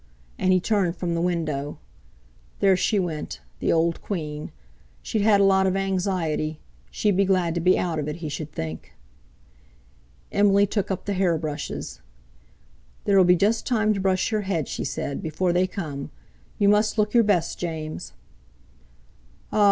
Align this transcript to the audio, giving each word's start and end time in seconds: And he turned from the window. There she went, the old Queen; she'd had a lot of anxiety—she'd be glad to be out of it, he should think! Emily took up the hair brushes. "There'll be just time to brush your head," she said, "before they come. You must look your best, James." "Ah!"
And 0.39 0.51
he 0.51 0.59
turned 0.59 0.95
from 0.97 1.13
the 1.13 1.21
window. 1.21 1.77
There 2.59 2.75
she 2.75 2.97
went, 2.97 3.39
the 3.59 3.71
old 3.71 4.01
Queen; 4.01 4.51
she'd 5.03 5.21
had 5.21 5.39
a 5.39 5.43
lot 5.43 5.67
of 5.67 5.75
anxiety—she'd 5.77 7.15
be 7.15 7.23
glad 7.23 7.53
to 7.53 7.61
be 7.61 7.77
out 7.77 7.99
of 7.99 8.07
it, 8.07 8.15
he 8.15 8.27
should 8.27 8.51
think! 8.51 8.93
Emily 10.31 10.65
took 10.65 10.89
up 10.89 11.05
the 11.05 11.13
hair 11.13 11.37
brushes. 11.37 12.01
"There'll 13.05 13.23
be 13.25 13.35
just 13.35 13.67
time 13.67 13.93
to 13.93 13.99
brush 13.99 14.31
your 14.31 14.41
head," 14.41 14.67
she 14.67 14.83
said, 14.83 15.21
"before 15.21 15.53
they 15.53 15.67
come. 15.67 16.09
You 16.57 16.67
must 16.67 16.97
look 16.97 17.13
your 17.13 17.23
best, 17.23 17.59
James." 17.59 18.13
"Ah!" 19.51 19.59